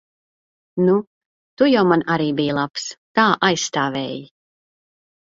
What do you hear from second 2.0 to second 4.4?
arī biji labs. Tā aizstāvēji.